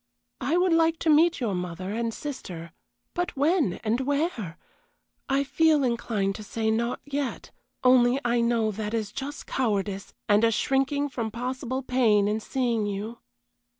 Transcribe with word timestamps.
I 0.39 0.57
would 0.57 0.73
like 0.73 0.97
to 1.01 1.11
meet 1.11 1.39
your 1.39 1.53
mother 1.53 1.91
and 1.93 2.11
sister 2.11 2.71
but 3.13 3.37
when, 3.37 3.73
and 3.83 3.99
where? 4.01 4.57
I 5.29 5.43
feel 5.43 5.83
inclined 5.83 6.33
to 6.37 6.43
say, 6.43 6.71
not 6.71 6.99
yet, 7.05 7.51
only 7.83 8.19
I 8.25 8.41
know 8.41 8.71
that 8.71 8.95
is 8.95 9.11
just 9.11 9.45
cowardice, 9.45 10.15
and 10.27 10.43
a 10.43 10.49
shrinking 10.49 11.09
from 11.09 11.29
possible 11.29 11.83
pain 11.83 12.27
in 12.27 12.39
seeing 12.39 12.87
you. 12.87 13.19